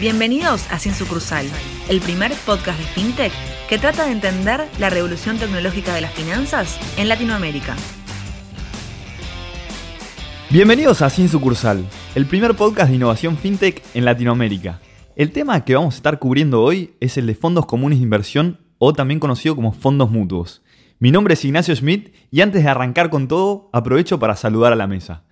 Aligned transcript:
Bienvenidos 0.00 0.70
a 0.70 0.78
Sin 0.78 0.94
Sucursal, 0.94 1.44
el 1.88 2.00
primer 2.00 2.32
podcast 2.46 2.78
de 2.78 2.84
FinTech 2.84 3.32
que 3.68 3.78
trata 3.78 4.06
de 4.06 4.12
entender 4.12 4.68
la 4.78 4.90
revolución 4.90 5.38
tecnológica 5.38 5.92
de 5.92 6.02
las 6.02 6.12
finanzas 6.14 6.78
en 6.96 7.08
Latinoamérica. 7.08 7.74
Bienvenidos 10.50 11.02
a 11.02 11.10
Sin 11.10 11.28
Sucursal, 11.28 11.84
el 12.14 12.26
primer 12.26 12.54
podcast 12.54 12.90
de 12.90 12.94
innovación 12.94 13.36
FinTech 13.36 13.82
en 13.94 14.04
Latinoamérica. 14.04 14.80
El 15.16 15.32
tema 15.32 15.64
que 15.64 15.74
vamos 15.74 15.94
a 15.94 15.96
estar 15.96 16.20
cubriendo 16.20 16.62
hoy 16.62 16.94
es 17.00 17.18
el 17.18 17.26
de 17.26 17.34
fondos 17.34 17.66
comunes 17.66 17.98
de 17.98 18.04
inversión 18.04 18.60
o 18.78 18.92
también 18.92 19.18
conocido 19.18 19.56
como 19.56 19.72
fondos 19.72 20.12
mutuos. 20.12 20.62
Mi 21.00 21.10
nombre 21.10 21.34
es 21.34 21.44
Ignacio 21.44 21.74
Schmidt 21.74 22.14
y 22.30 22.42
antes 22.42 22.62
de 22.62 22.70
arrancar 22.70 23.10
con 23.10 23.26
todo, 23.26 23.68
aprovecho 23.72 24.20
para 24.20 24.36
saludar 24.36 24.72
a 24.72 24.76
la 24.76 24.86
mesa. 24.86 25.24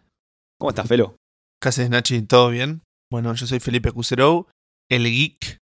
¿Cómo 0.59 0.71
estás, 0.71 0.89
Felo? 0.89 1.15
¿Qué 1.63 1.69
haces, 1.69 1.89
Nachi? 1.89 2.23
¿Todo 2.23 2.51
bien? 2.51 2.83
Bueno, 3.09 3.33
yo 3.35 3.47
soy 3.47 3.61
Felipe 3.61 3.93
Cuserou, 3.93 4.47
el 4.89 5.05
geek, 5.05 5.61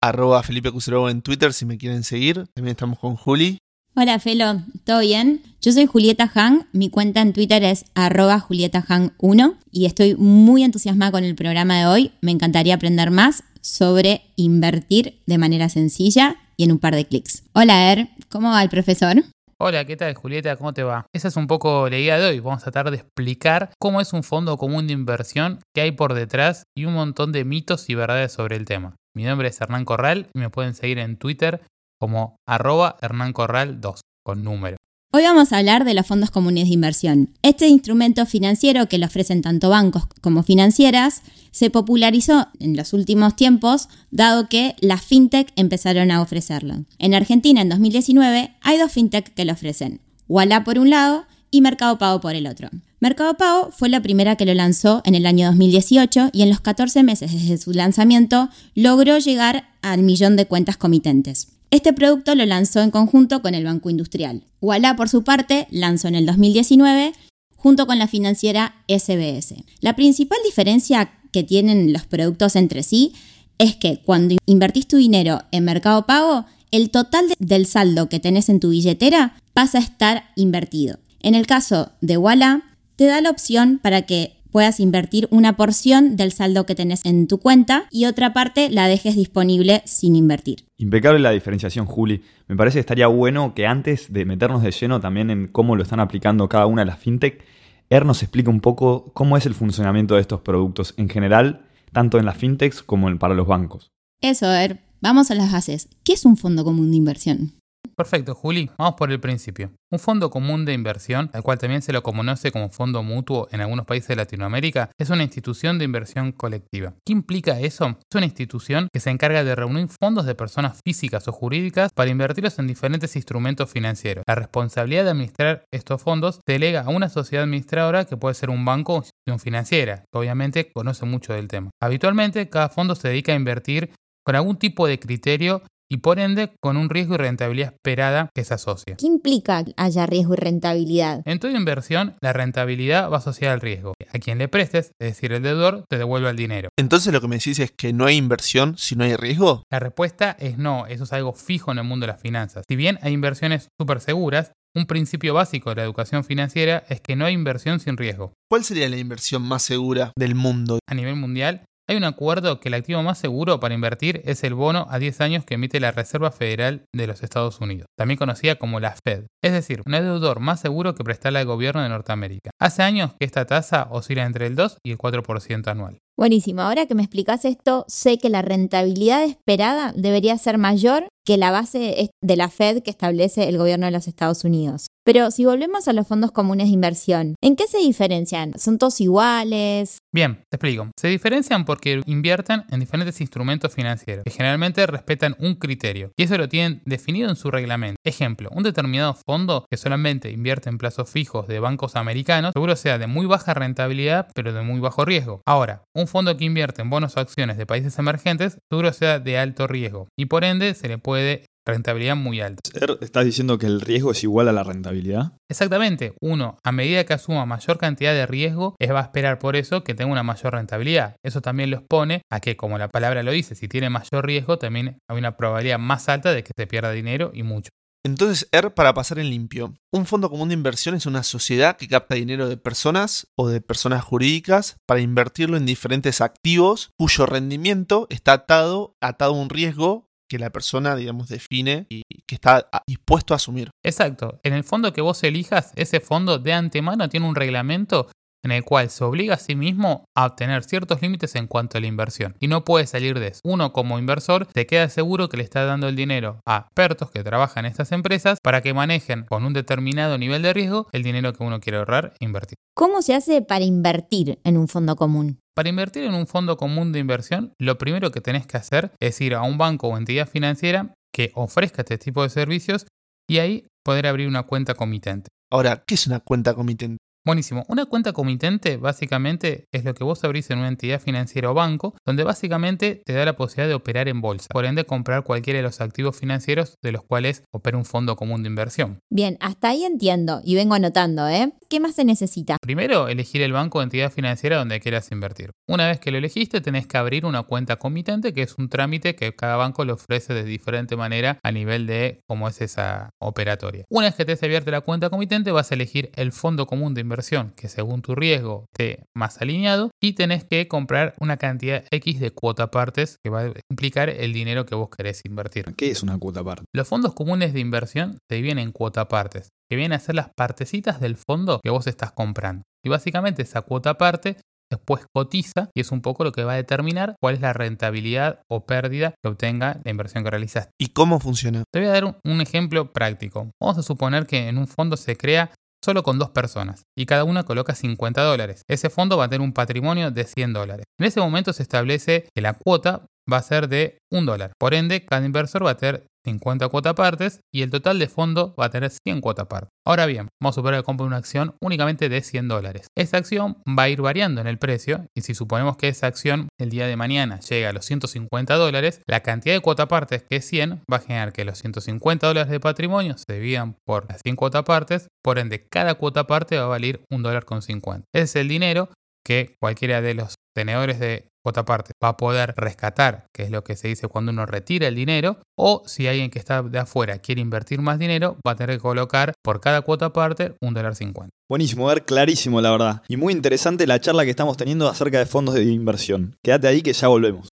arroba 0.00 0.42
Felipe 0.42 0.70
Cuserou 0.70 1.08
en 1.08 1.22
Twitter 1.22 1.52
si 1.52 1.64
me 1.64 1.78
quieren 1.78 2.04
seguir. 2.04 2.46
También 2.54 2.72
estamos 2.72 2.98
con 2.98 3.16
Juli. 3.16 3.58
Hola 3.96 4.18
Felo, 4.18 4.60
¿todo 4.84 5.00
bien? 5.00 5.40
Yo 5.62 5.70
soy 5.70 5.86
Julieta 5.86 6.30
Han, 6.34 6.66
mi 6.72 6.90
cuenta 6.90 7.20
en 7.20 7.32
Twitter 7.32 7.62
es 7.62 7.84
arroba 7.94 8.40
julietahan1 8.40 9.56
y 9.70 9.86
estoy 9.86 10.16
muy 10.16 10.64
entusiasmada 10.64 11.12
con 11.12 11.22
el 11.22 11.36
programa 11.36 11.78
de 11.78 11.86
hoy. 11.86 12.12
Me 12.20 12.32
encantaría 12.32 12.74
aprender 12.74 13.12
más 13.12 13.44
sobre 13.60 14.22
invertir 14.34 15.20
de 15.26 15.38
manera 15.38 15.68
sencilla 15.68 16.36
y 16.56 16.64
en 16.64 16.72
un 16.72 16.78
par 16.78 16.96
de 16.96 17.04
clics. 17.04 17.44
Hola 17.52 17.92
Er, 17.92 18.08
¿cómo 18.28 18.50
va 18.50 18.62
el 18.64 18.68
profesor? 18.68 19.22
Hola, 19.66 19.86
¿qué 19.86 19.96
tal 19.96 20.12
Julieta? 20.12 20.56
¿Cómo 20.56 20.74
te 20.74 20.82
va? 20.82 21.06
Esa 21.14 21.28
es 21.28 21.38
un 21.38 21.46
poco 21.46 21.88
la 21.88 21.96
idea 21.96 22.18
de 22.18 22.26
hoy. 22.26 22.38
Vamos 22.38 22.60
a 22.66 22.70
tratar 22.70 22.90
de 22.90 22.98
explicar 22.98 23.70
cómo 23.80 24.02
es 24.02 24.12
un 24.12 24.22
fondo 24.22 24.58
común 24.58 24.86
de 24.86 24.92
inversión, 24.92 25.60
qué 25.74 25.80
hay 25.80 25.92
por 25.92 26.12
detrás 26.12 26.64
y 26.76 26.84
un 26.84 26.92
montón 26.92 27.32
de 27.32 27.46
mitos 27.46 27.88
y 27.88 27.94
verdades 27.94 28.30
sobre 28.30 28.56
el 28.56 28.66
tema. 28.66 28.96
Mi 29.16 29.24
nombre 29.24 29.48
es 29.48 29.58
Hernán 29.58 29.86
Corral 29.86 30.28
y 30.34 30.38
me 30.38 30.50
pueden 30.50 30.74
seguir 30.74 30.98
en 30.98 31.16
Twitter 31.16 31.62
como 31.98 32.36
arroba 32.46 32.96
Hernán 33.00 33.32
Corral 33.32 33.80
2 33.80 34.02
con 34.22 34.44
número. 34.44 34.76
Hoy 35.16 35.22
vamos 35.22 35.52
a 35.52 35.58
hablar 35.58 35.84
de 35.84 35.94
los 35.94 36.08
fondos 36.08 36.32
comunes 36.32 36.64
de 36.64 36.74
inversión. 36.74 37.30
Este 37.42 37.68
instrumento 37.68 38.26
financiero 38.26 38.88
que 38.88 38.98
lo 38.98 39.06
ofrecen 39.06 39.42
tanto 39.42 39.68
bancos 39.68 40.08
como 40.20 40.42
financieras 40.42 41.22
se 41.52 41.70
popularizó 41.70 42.48
en 42.58 42.76
los 42.76 42.92
últimos 42.92 43.36
tiempos 43.36 43.88
dado 44.10 44.48
que 44.48 44.74
las 44.80 45.02
fintech 45.02 45.52
empezaron 45.54 46.10
a 46.10 46.20
ofrecerlo. 46.20 46.84
En 46.98 47.14
Argentina 47.14 47.62
en 47.62 47.68
2019 47.68 48.56
hay 48.60 48.76
dos 48.76 48.90
fintech 48.90 49.32
que 49.34 49.44
lo 49.44 49.52
ofrecen, 49.52 50.00
Walla 50.28 50.64
por 50.64 50.80
un 50.80 50.90
lado 50.90 51.26
y 51.52 51.60
Mercado 51.60 51.96
Pago 51.96 52.20
por 52.20 52.34
el 52.34 52.48
otro. 52.48 52.70
Mercado 52.98 53.34
Pago 53.34 53.70
fue 53.70 53.88
la 53.88 54.02
primera 54.02 54.34
que 54.34 54.46
lo 54.46 54.54
lanzó 54.54 55.00
en 55.04 55.14
el 55.14 55.26
año 55.26 55.46
2018 55.46 56.30
y 56.32 56.42
en 56.42 56.48
los 56.48 56.60
14 56.60 57.04
meses 57.04 57.32
desde 57.32 57.58
su 57.58 57.70
lanzamiento 57.70 58.48
logró 58.74 59.18
llegar 59.18 59.68
al 59.80 60.02
millón 60.02 60.34
de 60.34 60.46
cuentas 60.46 60.76
comitentes. 60.76 61.53
Este 61.70 61.92
producto 61.92 62.34
lo 62.34 62.46
lanzó 62.46 62.80
en 62.80 62.90
conjunto 62.90 63.42
con 63.42 63.54
el 63.54 63.64
Banco 63.64 63.90
Industrial. 63.90 64.44
Walla, 64.60 64.96
por 64.96 65.08
su 65.08 65.24
parte, 65.24 65.66
lanzó 65.70 66.08
en 66.08 66.14
el 66.14 66.26
2019 66.26 67.12
junto 67.56 67.86
con 67.86 67.98
la 67.98 68.08
financiera 68.08 68.74
SBS. 68.88 69.54
La 69.80 69.96
principal 69.96 70.38
diferencia 70.44 71.12
que 71.32 71.42
tienen 71.42 71.92
los 71.92 72.06
productos 72.06 72.56
entre 72.56 72.82
sí 72.82 73.12
es 73.58 73.76
que 73.76 74.00
cuando 74.04 74.36
invertís 74.46 74.86
tu 74.86 74.96
dinero 74.96 75.42
en 75.50 75.64
Mercado 75.64 76.06
Pago, 76.06 76.44
el 76.70 76.90
total 76.90 77.26
del 77.38 77.66
saldo 77.66 78.08
que 78.08 78.20
tenés 78.20 78.48
en 78.48 78.60
tu 78.60 78.70
billetera 78.70 79.36
pasa 79.52 79.78
a 79.78 79.82
estar 79.82 80.24
invertido. 80.36 80.98
En 81.20 81.34
el 81.34 81.46
caso 81.46 81.92
de 82.00 82.16
Walla, 82.16 82.62
te 82.96 83.06
da 83.06 83.20
la 83.20 83.30
opción 83.30 83.78
para 83.82 84.02
que 84.02 84.36
puedas 84.54 84.78
invertir 84.78 85.26
una 85.32 85.56
porción 85.56 86.14
del 86.14 86.30
saldo 86.30 86.64
que 86.64 86.76
tenés 86.76 87.04
en 87.04 87.26
tu 87.26 87.38
cuenta 87.38 87.88
y 87.90 88.04
otra 88.04 88.32
parte 88.32 88.70
la 88.70 88.86
dejes 88.86 89.16
disponible 89.16 89.82
sin 89.84 90.14
invertir. 90.14 90.68
Impecable 90.76 91.18
la 91.18 91.32
diferenciación, 91.32 91.86
Juli. 91.86 92.22
Me 92.46 92.54
parece 92.54 92.76
que 92.76 92.80
estaría 92.80 93.08
bueno 93.08 93.52
que 93.52 93.66
antes 93.66 94.12
de 94.12 94.24
meternos 94.24 94.62
de 94.62 94.70
lleno 94.70 95.00
también 95.00 95.30
en 95.30 95.48
cómo 95.48 95.74
lo 95.74 95.82
están 95.82 95.98
aplicando 95.98 96.48
cada 96.48 96.66
una 96.66 96.82
de 96.82 96.86
las 96.86 97.00
fintech, 97.00 97.44
Er 97.90 98.06
nos 98.06 98.22
explique 98.22 98.48
un 98.48 98.60
poco 98.60 99.10
cómo 99.12 99.36
es 99.36 99.44
el 99.44 99.54
funcionamiento 99.54 100.14
de 100.14 100.20
estos 100.20 100.42
productos 100.42 100.94
en 100.98 101.08
general, 101.08 101.66
tanto 101.90 102.20
en 102.20 102.24
las 102.24 102.36
fintechs 102.36 102.80
como 102.84 103.18
para 103.18 103.34
los 103.34 103.48
bancos. 103.48 103.90
Eso, 104.20 104.52
Er. 104.52 104.84
Vamos 105.00 105.32
a 105.32 105.34
las 105.34 105.50
bases. 105.50 105.88
¿Qué 106.04 106.12
es 106.12 106.24
un 106.24 106.36
fondo 106.36 106.62
común 106.62 106.92
de 106.92 106.96
inversión? 106.96 107.54
Perfecto, 107.96 108.34
Juli. 108.34 108.70
Vamos 108.76 108.94
por 108.96 109.10
el 109.12 109.20
principio. 109.20 109.72
Un 109.90 109.98
fondo 109.98 110.30
común 110.30 110.64
de 110.64 110.72
inversión, 110.72 111.30
al 111.32 111.42
cual 111.42 111.58
también 111.58 111.82
se 111.82 111.92
lo 111.92 112.02
conoce 112.02 112.50
como 112.50 112.70
fondo 112.70 113.02
mutuo 113.02 113.48
en 113.52 113.60
algunos 113.60 113.86
países 113.86 114.08
de 114.08 114.16
Latinoamérica, 114.16 114.90
es 114.98 115.10
una 115.10 115.22
institución 115.22 115.78
de 115.78 115.84
inversión 115.84 116.32
colectiva. 116.32 116.94
¿Qué 117.06 117.12
implica 117.12 117.60
eso? 117.60 117.96
Es 118.10 118.16
una 118.16 118.26
institución 118.26 118.88
que 118.92 119.00
se 119.00 119.10
encarga 119.10 119.44
de 119.44 119.54
reunir 119.54 119.88
fondos 119.88 120.26
de 120.26 120.34
personas 120.34 120.80
físicas 120.84 121.28
o 121.28 121.32
jurídicas 121.32 121.90
para 121.94 122.10
invertirlos 122.10 122.58
en 122.58 122.66
diferentes 122.66 123.14
instrumentos 123.14 123.70
financieros. 123.70 124.24
La 124.26 124.34
responsabilidad 124.34 125.04
de 125.04 125.10
administrar 125.10 125.64
estos 125.72 126.02
fondos 126.02 126.40
se 126.46 126.52
delega 126.52 126.82
a 126.82 126.88
una 126.88 127.08
sociedad 127.08 127.44
administradora 127.44 128.04
que 128.04 128.16
puede 128.16 128.34
ser 128.34 128.50
un 128.50 128.64
banco 128.64 128.94
o 128.94 128.96
institución 128.98 129.38
financiera, 129.38 130.04
que 130.10 130.18
obviamente 130.18 130.72
conoce 130.72 131.06
mucho 131.06 131.32
del 131.32 131.48
tema. 131.48 131.70
Habitualmente, 131.80 132.48
cada 132.48 132.68
fondo 132.68 132.94
se 132.94 133.08
dedica 133.08 133.32
a 133.32 133.36
invertir 133.36 133.90
con 134.24 134.36
algún 134.36 134.56
tipo 134.56 134.86
de 134.86 134.98
criterio 134.98 135.62
y 135.94 135.98
por 135.98 136.18
ende 136.18 136.50
con 136.60 136.76
un 136.76 136.90
riesgo 136.90 137.14
y 137.14 137.18
rentabilidad 137.18 137.72
esperada 137.72 138.28
que 138.34 138.42
se 138.42 138.52
asocia. 138.52 138.96
¿Qué 138.96 139.06
implica 139.06 139.62
que 139.62 139.74
haya 139.76 140.06
riesgo 140.06 140.34
y 140.34 140.38
rentabilidad? 140.38 141.22
En 141.24 141.38
toda 141.38 141.56
inversión, 141.56 142.16
la 142.20 142.32
rentabilidad 142.32 143.08
va 143.12 143.18
asociada 143.18 143.54
al 143.54 143.60
riesgo. 143.60 143.94
A 144.12 144.18
quien 144.18 144.38
le 144.38 144.48
prestes, 144.48 144.90
es 144.98 145.10
decir, 145.10 145.32
el 145.32 145.44
deudor, 145.44 145.84
te 145.88 145.96
devuelve 145.96 146.30
el 146.30 146.36
dinero. 146.36 146.70
Entonces 146.76 147.12
lo 147.12 147.20
que 147.20 147.28
me 147.28 147.36
decís 147.36 147.60
es 147.60 147.70
que 147.70 147.92
no 147.92 148.06
hay 148.06 148.16
inversión 148.16 148.76
si 148.76 148.96
no 148.96 149.04
hay 149.04 149.14
riesgo. 149.14 149.62
La 149.70 149.78
respuesta 149.78 150.36
es 150.40 150.58
no, 150.58 150.88
eso 150.88 151.04
es 151.04 151.12
algo 151.12 151.32
fijo 151.32 151.70
en 151.70 151.78
el 151.78 151.84
mundo 151.84 152.06
de 152.06 152.12
las 152.12 152.20
finanzas. 152.20 152.64
Si 152.68 152.74
bien 152.74 152.98
hay 153.00 153.12
inversiones 153.12 153.68
súper 153.80 154.00
seguras, 154.00 154.50
un 154.76 154.86
principio 154.86 155.34
básico 155.34 155.70
de 155.70 155.76
la 155.76 155.84
educación 155.84 156.24
financiera 156.24 156.82
es 156.88 157.00
que 157.00 157.14
no 157.14 157.24
hay 157.24 157.34
inversión 157.34 157.78
sin 157.78 157.96
riesgo. 157.96 158.32
¿Cuál 158.50 158.64
sería 158.64 158.88
la 158.88 158.96
inversión 158.96 159.42
más 159.42 159.62
segura 159.62 160.12
del 160.18 160.34
mundo? 160.34 160.80
A 160.88 160.94
nivel 160.94 161.14
mundial, 161.14 161.64
hay 161.86 161.96
un 161.96 162.04
acuerdo 162.04 162.60
que 162.60 162.68
el 162.68 162.74
activo 162.74 163.02
más 163.02 163.18
seguro 163.18 163.60
para 163.60 163.74
invertir 163.74 164.22
es 164.24 164.42
el 164.42 164.54
bono 164.54 164.86
a 164.88 164.98
10 164.98 165.20
años 165.20 165.44
que 165.44 165.54
emite 165.54 165.80
la 165.80 165.92
Reserva 165.92 166.30
Federal 166.30 166.86
de 166.94 167.06
los 167.06 167.22
Estados 167.22 167.60
Unidos, 167.60 167.86
también 167.96 168.18
conocida 168.18 168.56
como 168.56 168.80
la 168.80 168.96
Fed, 169.04 169.26
es 169.42 169.52
decir, 169.52 169.82
un 169.84 169.92
deudor 169.92 170.40
más 170.40 170.60
seguro 170.60 170.94
que 170.94 171.04
prestarle 171.04 171.40
al 171.40 171.46
gobierno 171.46 171.82
de 171.82 171.90
Norteamérica. 171.90 172.50
Hace 172.58 172.82
años 172.82 173.12
que 173.18 173.26
esta 173.26 173.44
tasa 173.44 173.88
oscila 173.90 174.24
entre 174.24 174.46
el 174.46 174.56
2 174.56 174.78
y 174.82 174.92
el 174.92 174.98
4% 174.98 175.68
anual. 175.68 175.98
Buenísimo, 176.16 176.62
ahora 176.62 176.86
que 176.86 176.94
me 176.94 177.02
explicas 177.02 177.44
esto, 177.44 177.84
sé 177.88 178.18
que 178.18 178.30
la 178.30 178.40
rentabilidad 178.40 179.24
esperada 179.24 179.92
debería 179.94 180.38
ser 180.38 180.58
mayor 180.58 181.08
que 181.24 181.36
la 181.36 181.50
base 181.50 182.10
de 182.22 182.36
la 182.36 182.48
Fed 182.48 182.82
que 182.82 182.90
establece 182.90 183.48
el 183.48 183.58
gobierno 183.58 183.86
de 183.86 183.92
los 183.92 184.06
Estados 184.06 184.44
Unidos. 184.44 184.86
Pero 185.04 185.30
si 185.30 185.44
volvemos 185.44 185.86
a 185.86 185.92
los 185.92 186.08
fondos 186.08 186.32
comunes 186.32 186.68
de 186.68 186.72
inversión, 186.72 187.34
¿en 187.42 187.56
qué 187.56 187.66
se 187.66 187.76
diferencian? 187.76 188.58
¿Son 188.58 188.78
todos 188.78 189.02
iguales? 189.02 189.98
Bien, 190.14 190.36
te 190.48 190.56
explico. 190.56 190.88
Se 190.98 191.08
diferencian 191.08 191.66
porque 191.66 192.00
invierten 192.06 192.64
en 192.70 192.80
diferentes 192.80 193.20
instrumentos 193.20 193.74
financieros 193.74 194.24
que 194.24 194.30
generalmente 194.30 194.86
respetan 194.86 195.36
un 195.38 195.56
criterio 195.56 196.10
y 196.16 196.22
eso 196.22 196.38
lo 196.38 196.48
tienen 196.48 196.80
definido 196.86 197.28
en 197.28 197.36
su 197.36 197.50
reglamento. 197.50 197.98
Ejemplo, 198.02 198.48
un 198.52 198.62
determinado 198.62 199.14
fondo 199.26 199.66
que 199.70 199.76
solamente 199.76 200.30
invierte 200.30 200.70
en 200.70 200.78
plazos 200.78 201.10
fijos 201.10 201.48
de 201.48 201.60
bancos 201.60 201.96
americanos 201.96 202.52
seguro 202.54 202.74
sea 202.74 202.96
de 202.96 203.06
muy 203.06 203.26
baja 203.26 203.52
rentabilidad 203.52 204.28
pero 204.34 204.54
de 204.54 204.62
muy 204.62 204.80
bajo 204.80 205.04
riesgo. 205.04 205.42
Ahora, 205.46 205.82
un 205.94 206.06
fondo 206.06 206.34
que 206.38 206.46
invierte 206.46 206.80
en 206.80 206.88
bonos 206.88 207.18
o 207.18 207.20
acciones 207.20 207.58
de 207.58 207.66
países 207.66 207.98
emergentes 207.98 208.56
seguro 208.70 208.90
sea 208.94 209.18
de 209.18 209.36
alto 209.36 209.66
riesgo 209.66 210.08
y 210.18 210.26
por 210.26 210.44
ende 210.44 210.72
se 210.74 210.88
le 210.88 210.96
puede 210.96 211.44
rentabilidad 211.66 212.16
muy 212.16 212.40
alta. 212.40 212.60
¿Estás 213.00 213.24
diciendo 213.24 213.58
que 213.58 213.66
el 213.66 213.80
riesgo 213.80 214.12
es 214.12 214.22
igual 214.22 214.48
a 214.48 214.52
la 214.52 214.62
rentabilidad? 214.62 215.32
Exactamente. 215.50 216.14
Uno, 216.20 216.58
a 216.64 216.72
medida 216.72 217.04
que 217.04 217.14
asuma 217.14 217.46
mayor 217.46 217.78
cantidad 217.78 218.12
de 218.12 218.26
riesgo, 218.26 218.76
es 218.78 218.92
va 218.92 219.00
a 219.00 219.04
esperar 219.04 219.38
por 219.38 219.56
eso 219.56 219.84
que 219.84 219.94
tenga 219.94 220.12
una 220.12 220.22
mayor 220.22 220.54
rentabilidad. 220.54 221.16
Eso 221.24 221.40
también 221.40 221.70
lo 221.70 221.78
expone 221.78 222.22
a 222.30 222.40
que, 222.40 222.56
como 222.56 222.78
la 222.78 222.88
palabra 222.88 223.22
lo 223.22 223.32
dice, 223.32 223.54
si 223.54 223.68
tiene 223.68 223.90
mayor 223.90 224.26
riesgo, 224.26 224.58
también 224.58 224.98
hay 225.08 225.18
una 225.18 225.36
probabilidad 225.36 225.78
más 225.78 226.08
alta 226.08 226.32
de 226.32 226.44
que 226.44 226.52
se 226.56 226.66
pierda 226.66 226.90
dinero 226.90 227.30
y 227.34 227.42
mucho. 227.42 227.70
Entonces, 228.06 228.48
ER 228.52 228.74
para 228.74 228.92
pasar 228.92 229.18
en 229.18 229.30
limpio. 229.30 229.74
Un 229.90 230.04
fondo 230.04 230.28
común 230.28 230.48
de 230.48 230.54
inversión 230.54 230.94
es 230.94 231.06
una 231.06 231.22
sociedad 231.22 231.78
que 231.78 231.88
capta 231.88 232.14
dinero 232.14 232.50
de 232.50 232.58
personas 232.58 233.28
o 233.34 233.48
de 233.48 233.62
personas 233.62 234.04
jurídicas 234.04 234.76
para 234.86 235.00
invertirlo 235.00 235.56
en 235.56 235.64
diferentes 235.64 236.20
activos 236.20 236.90
cuyo 236.98 237.24
rendimiento 237.24 238.06
está 238.10 238.34
atado, 238.34 238.94
atado 239.00 239.32
a 239.32 239.40
un 239.40 239.48
riesgo 239.48 240.10
que 240.28 240.38
la 240.38 240.50
persona, 240.50 240.96
digamos, 240.96 241.28
define 241.28 241.86
y 241.88 242.02
que 242.26 242.34
está 242.34 242.68
dispuesto 242.86 243.34
a 243.34 243.36
asumir. 243.36 243.70
Exacto. 243.82 244.40
En 244.42 244.54
el 244.54 244.64
fondo 244.64 244.92
que 244.92 245.00
vos 245.00 245.22
elijas, 245.22 245.72
ese 245.76 246.00
fondo 246.00 246.38
de 246.38 246.52
antemano 246.52 247.08
tiene 247.08 247.28
un 247.28 247.34
reglamento 247.34 248.08
en 248.44 248.52
el 248.52 248.62
cual 248.62 248.90
se 248.90 249.02
obliga 249.02 249.34
a 249.34 249.38
sí 249.38 249.56
mismo 249.56 250.04
a 250.14 250.26
obtener 250.26 250.62
ciertos 250.64 251.00
límites 251.02 251.34
en 251.34 251.46
cuanto 251.46 251.78
a 251.78 251.80
la 251.80 251.86
inversión 251.86 252.36
y 252.40 252.48
no 252.48 252.64
puede 252.64 252.86
salir 252.86 253.18
de 253.18 253.28
eso. 253.28 253.40
Uno 253.42 253.72
como 253.72 253.98
inversor 253.98 254.46
se 254.54 254.66
queda 254.66 254.88
seguro 254.90 255.28
que 255.28 255.38
le 255.38 255.42
está 255.42 255.64
dando 255.64 255.88
el 255.88 255.96
dinero 255.96 256.40
a 256.46 256.66
expertos 256.66 257.10
que 257.10 257.24
trabajan 257.24 257.64
en 257.64 257.70
estas 257.70 257.90
empresas 257.92 258.38
para 258.42 258.60
que 258.60 258.74
manejen 258.74 259.24
con 259.24 259.44
un 259.44 259.54
determinado 259.54 260.18
nivel 260.18 260.42
de 260.42 260.52
riesgo 260.52 260.88
el 260.92 261.02
dinero 261.02 261.32
que 261.32 261.42
uno 261.42 261.60
quiere 261.60 261.78
ahorrar 261.78 262.12
e 262.20 262.24
invertir. 262.24 262.56
¿Cómo 262.74 263.02
se 263.02 263.14
hace 263.14 263.40
para 263.40 263.64
invertir 263.64 264.38
en 264.44 264.58
un 264.58 264.68
fondo 264.68 264.94
común? 264.96 265.40
Para 265.54 265.68
invertir 265.68 266.02
en 266.02 266.14
un 266.14 266.26
fondo 266.26 266.56
común 266.56 266.90
de 266.90 266.98
inversión, 266.98 267.54
lo 267.60 267.78
primero 267.78 268.10
que 268.10 268.20
tenés 268.20 268.44
que 268.44 268.56
hacer 268.56 268.90
es 269.00 269.20
ir 269.20 269.34
a 269.34 269.42
un 269.42 269.56
banco 269.56 269.86
o 269.86 269.96
entidad 269.96 270.28
financiera 270.28 270.94
que 271.14 271.30
ofrezca 271.34 271.82
este 271.82 271.96
tipo 271.96 272.24
de 272.24 272.28
servicios 272.28 272.86
y 273.30 273.38
ahí 273.38 273.68
poder 273.84 274.08
abrir 274.08 274.26
una 274.26 274.42
cuenta 274.42 274.74
comitente. 274.74 275.28
Ahora, 275.52 275.84
¿qué 275.86 275.94
es 275.94 276.08
una 276.08 276.18
cuenta 276.18 276.54
comitente? 276.54 276.98
Buenísimo. 277.26 277.64
Una 277.68 277.86
cuenta 277.86 278.12
comitente 278.12 278.76
básicamente 278.76 279.66
es 279.72 279.82
lo 279.82 279.94
que 279.94 280.04
vos 280.04 280.22
abrís 280.24 280.50
en 280.50 280.58
una 280.58 280.68
entidad 280.68 281.00
financiera 281.00 281.50
o 281.50 281.54
banco, 281.54 281.96
donde 282.04 282.22
básicamente 282.22 283.00
te 283.02 283.14
da 283.14 283.24
la 283.24 283.34
posibilidad 283.34 283.68
de 283.68 283.74
operar 283.74 284.08
en 284.08 284.20
bolsa, 284.20 284.48
por 284.52 284.66
ende 284.66 284.84
comprar 284.84 285.24
cualquiera 285.24 285.56
de 285.56 285.62
los 285.62 285.80
activos 285.80 286.18
financieros 286.18 286.76
de 286.82 286.92
los 286.92 287.02
cuales 287.02 287.44
opera 287.50 287.78
un 287.78 287.86
fondo 287.86 288.14
común 288.16 288.42
de 288.42 288.50
inversión. 288.50 288.98
Bien, 289.08 289.38
hasta 289.40 289.70
ahí 289.70 289.84
entiendo 289.84 290.42
y 290.44 290.54
vengo 290.54 290.74
anotando, 290.74 291.26
¿eh? 291.26 291.54
¿Qué 291.70 291.80
más 291.80 291.94
se 291.94 292.04
necesita? 292.04 292.58
Primero, 292.60 293.08
elegir 293.08 293.40
el 293.40 293.54
banco 293.54 293.78
o 293.78 293.82
entidad 293.82 294.12
financiera 294.12 294.58
donde 294.58 294.78
quieras 294.80 295.10
invertir. 295.10 295.50
Una 295.66 295.88
vez 295.88 296.00
que 296.00 296.10
lo 296.10 296.18
elegiste, 296.18 296.60
tenés 296.60 296.86
que 296.86 296.98
abrir 296.98 297.24
una 297.24 297.44
cuenta 297.44 297.76
comitente, 297.76 298.34
que 298.34 298.42
es 298.42 298.56
un 298.58 298.68
trámite 298.68 299.16
que 299.16 299.34
cada 299.34 299.56
banco 299.56 299.86
lo 299.86 299.94
ofrece 299.94 300.34
de 300.34 300.44
diferente 300.44 300.94
manera 300.94 301.38
a 301.42 301.52
nivel 301.52 301.86
de 301.86 302.20
cómo 302.28 302.48
es 302.48 302.60
esa 302.60 303.08
operatoria. 303.18 303.86
Una 303.88 304.08
vez 304.08 304.14
que 304.14 304.26
te 304.26 304.32
has 304.32 304.42
abierto 304.42 304.70
la 304.70 304.82
cuenta 304.82 305.08
comitente, 305.08 305.52
vas 305.52 305.70
a 305.70 305.74
elegir 305.74 306.10
el 306.16 306.30
fondo 306.30 306.66
común 306.66 306.92
de 306.92 307.00
inversión 307.00 307.13
que 307.56 307.68
según 307.68 308.02
tu 308.02 308.14
riesgo 308.14 308.66
esté 308.72 309.04
más 309.16 309.40
alineado 309.40 309.90
y 310.02 310.14
tenés 310.14 310.44
que 310.44 310.66
comprar 310.66 311.14
una 311.20 311.36
cantidad 311.36 311.84
X 311.90 312.18
de 312.18 312.32
cuota 312.32 312.70
partes 312.70 313.18
que 313.22 313.30
va 313.30 313.42
a 313.42 313.52
implicar 313.70 314.10
el 314.10 314.32
dinero 314.32 314.66
que 314.66 314.74
vos 314.74 314.88
querés 314.90 315.22
invertir. 315.24 315.72
¿Qué 315.76 315.90
es 315.90 316.02
una 316.02 316.18
cuota 316.18 316.42
parte? 316.42 316.64
Los 316.74 316.88
fondos 316.88 317.14
comunes 317.14 317.52
de 317.52 317.60
inversión 317.60 318.18
se 318.28 318.36
dividen 318.36 318.58
en 318.58 318.72
cuota 318.72 319.06
partes, 319.06 319.50
que 319.70 319.76
vienen 319.76 319.96
a 319.96 320.00
ser 320.00 320.16
las 320.16 320.30
partecitas 320.36 321.00
del 321.00 321.16
fondo 321.16 321.60
que 321.62 321.70
vos 321.70 321.86
estás 321.86 322.12
comprando. 322.12 322.64
Y 322.84 322.88
básicamente 322.88 323.42
esa 323.42 323.62
cuota 323.62 323.96
parte 323.96 324.36
después 324.70 325.06
cotiza 325.14 325.70
y 325.74 325.80
es 325.80 325.92
un 325.92 326.00
poco 326.00 326.24
lo 326.24 326.32
que 326.32 326.42
va 326.42 326.54
a 326.54 326.56
determinar 326.56 327.14
cuál 327.20 327.36
es 327.36 327.40
la 327.40 327.52
rentabilidad 327.52 328.40
o 328.50 328.66
pérdida 328.66 329.14
que 329.22 329.28
obtenga 329.28 329.80
la 329.84 329.90
inversión 329.90 330.24
que 330.24 330.30
realizaste. 330.30 330.72
¿Y 330.80 330.88
cómo 330.88 331.20
funciona? 331.20 331.62
Te 331.72 331.80
voy 331.80 331.88
a 331.88 331.92
dar 331.92 332.04
un, 332.04 332.16
un 332.24 332.40
ejemplo 332.40 332.92
práctico. 332.92 333.50
Vamos 333.60 333.78
a 333.78 333.82
suponer 333.82 334.26
que 334.26 334.48
en 334.48 334.58
un 334.58 334.66
fondo 334.66 334.96
se 334.96 335.16
crea 335.16 335.50
solo 335.84 336.02
con 336.02 336.18
dos 336.18 336.30
personas 336.30 336.86
y 336.96 337.06
cada 337.06 337.24
una 337.24 337.44
coloca 337.44 337.74
50 337.74 338.22
dólares. 338.22 338.64
Ese 338.68 338.90
fondo 338.90 339.16
va 339.16 339.24
a 339.24 339.28
tener 339.28 339.42
un 339.42 339.52
patrimonio 339.52 340.10
de 340.10 340.24
100 340.24 340.52
dólares. 340.52 340.86
En 340.98 341.06
ese 341.06 341.20
momento 341.20 341.52
se 341.52 341.62
establece 341.62 342.26
que 342.34 342.40
la 342.40 342.54
cuota 342.54 343.06
va 343.30 343.38
a 343.38 343.42
ser 343.42 343.68
de 343.68 343.98
un 344.12 344.26
dólar. 344.26 344.52
Por 344.58 344.74
ende, 344.74 345.04
cada 345.04 345.24
inversor 345.24 345.64
va 345.64 345.70
a 345.70 345.76
tener 345.76 346.06
50 346.24 346.68
cuota 346.68 346.94
partes 346.94 347.40
y 347.52 347.62
el 347.62 347.70
total 347.70 347.98
de 347.98 348.08
fondo 348.08 348.54
va 348.58 348.66
a 348.66 348.70
tener 348.70 348.90
100 348.90 349.20
cuota 349.20 349.46
partes. 349.46 349.68
Ahora 349.86 350.06
bien, 350.06 350.28
vamos 350.40 350.54
a 350.54 350.60
suponer 350.60 350.80
que 350.80 350.84
compra 350.84 351.06
una 351.06 351.18
acción 351.18 351.54
únicamente 351.60 352.08
de 352.08 352.22
100 352.22 352.48
dólares. 352.48 352.86
Esa 352.96 353.18
acción 353.18 353.58
va 353.68 353.84
a 353.84 353.88
ir 353.88 354.00
variando 354.00 354.40
en 354.40 354.46
el 354.46 354.58
precio 354.58 355.06
y 355.14 355.20
si 355.20 355.34
suponemos 355.34 355.76
que 355.76 355.88
esa 355.88 356.06
acción 356.06 356.48
el 356.58 356.70
día 356.70 356.86
de 356.86 356.96
mañana 356.96 357.40
llega 357.40 357.68
a 357.68 357.72
los 357.72 357.84
150 357.84 358.54
dólares, 358.54 359.02
la 359.06 359.20
cantidad 359.20 359.54
de 359.54 359.60
cuota 359.60 359.86
partes 359.86 360.24
que 360.28 360.36
es 360.36 360.46
100 360.46 360.82
va 360.90 360.96
a 360.96 361.00
generar 361.00 361.32
que 361.32 361.44
los 361.44 361.58
150 361.58 362.26
dólares 362.26 362.50
de 362.50 362.60
patrimonio 362.60 363.16
se 363.18 363.34
dividan 363.34 363.76
por 363.84 364.08
las 364.08 364.20
100 364.24 364.36
cuota 364.36 364.64
partes, 364.64 365.08
por 365.22 365.38
ende 365.38 365.66
cada 365.68 365.94
cuota 365.94 366.26
parte 366.26 366.56
va 366.56 366.64
a 366.64 366.68
valer 366.68 367.02
un 367.10 367.22
dólar 367.22 367.44
con 367.44 367.60
50. 367.60 368.06
Ese 368.14 368.24
es 368.24 368.36
el 368.36 368.48
dinero 368.48 368.88
que 369.26 369.56
cualquiera 369.60 370.00
de 370.00 370.14
los 370.14 370.34
tenedores 370.54 370.98
de 370.98 371.28
cuota 371.44 371.64
parte 371.66 371.92
va 372.02 372.08
a 372.08 372.16
poder 372.16 372.54
rescatar, 372.56 373.26
que 373.32 373.42
es 373.42 373.50
lo 373.50 373.62
que 373.62 373.76
se 373.76 373.88
dice 373.88 374.08
cuando 374.08 374.32
uno 374.32 374.46
retira 374.46 374.88
el 374.88 374.94
dinero, 374.94 375.36
o 375.56 375.82
si 375.86 376.08
alguien 376.08 376.30
que 376.30 376.38
está 376.38 376.62
de 376.62 376.78
afuera 376.78 377.18
quiere 377.18 377.42
invertir 377.42 377.82
más 377.82 377.98
dinero, 377.98 378.38
va 378.46 378.52
a 378.52 378.56
tener 378.56 378.76
que 378.76 378.82
colocar 378.82 379.34
por 379.42 379.60
cada 379.60 379.82
cuota 379.82 380.12
parte 380.12 380.54
un 380.62 380.72
dólar 380.72 380.96
cincuenta. 380.96 381.30
Buenísimo, 381.48 381.86
ver 381.86 382.06
clarísimo 382.06 382.62
la 382.62 382.70
verdad. 382.70 383.02
Y 383.08 383.18
muy 383.18 383.34
interesante 383.34 383.86
la 383.86 384.00
charla 384.00 384.24
que 384.24 384.30
estamos 384.30 384.56
teniendo 384.56 384.88
acerca 384.88 385.18
de 385.18 385.26
fondos 385.26 385.54
de 385.54 385.64
inversión. 385.64 386.34
Quédate 386.42 386.68
ahí 386.68 386.80
que 386.80 386.94
ya 386.94 387.08
volvemos. 387.08 387.48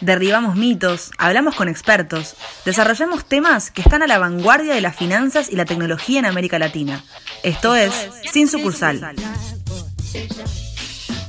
Derribamos 0.00 0.56
mitos, 0.56 1.10
hablamos 1.18 1.54
con 1.56 1.68
expertos, 1.68 2.34
desarrollamos 2.64 3.26
temas 3.26 3.70
que 3.70 3.82
están 3.82 4.02
a 4.02 4.06
la 4.06 4.18
vanguardia 4.18 4.74
de 4.74 4.80
las 4.80 4.96
finanzas 4.96 5.52
y 5.52 5.56
la 5.56 5.66
tecnología 5.66 6.20
en 6.20 6.24
América 6.24 6.58
Latina. 6.58 7.04
Esto 7.42 7.74
es 7.74 7.92
Sin 8.32 8.48
Sucursal. 8.48 9.14